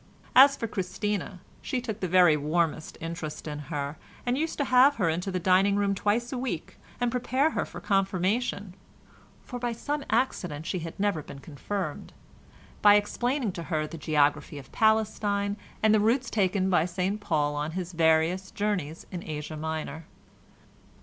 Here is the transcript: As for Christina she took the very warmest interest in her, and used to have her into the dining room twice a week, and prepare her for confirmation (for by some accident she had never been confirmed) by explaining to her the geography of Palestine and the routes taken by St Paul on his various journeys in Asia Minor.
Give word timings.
As 0.35 0.55
for 0.57 0.65
Christina 0.65 1.41
she 1.61 1.79
took 1.79 1.99
the 1.99 2.07
very 2.07 2.35
warmest 2.35 2.97
interest 2.99 3.47
in 3.47 3.59
her, 3.69 3.97
and 4.25 4.35
used 4.35 4.57
to 4.57 4.65
have 4.65 4.95
her 4.95 5.09
into 5.09 5.29
the 5.29 5.37
dining 5.39 5.75
room 5.75 5.93
twice 5.93 6.33
a 6.33 6.39
week, 6.39 6.79
and 6.99 7.11
prepare 7.11 7.51
her 7.51 7.65
for 7.65 7.79
confirmation 7.79 8.73
(for 9.43 9.59
by 9.59 9.73
some 9.73 10.03
accident 10.09 10.65
she 10.65 10.79
had 10.79 10.99
never 10.99 11.21
been 11.21 11.37
confirmed) 11.37 12.13
by 12.81 12.95
explaining 12.95 13.51
to 13.51 13.61
her 13.69 13.85
the 13.85 13.95
geography 13.99 14.57
of 14.57 14.71
Palestine 14.71 15.55
and 15.83 15.93
the 15.93 15.99
routes 15.99 16.31
taken 16.31 16.67
by 16.67 16.85
St 16.85 17.21
Paul 17.21 17.53
on 17.55 17.73
his 17.73 17.91
various 17.93 18.49
journeys 18.49 19.05
in 19.11 19.23
Asia 19.23 19.55
Minor. 19.55 20.05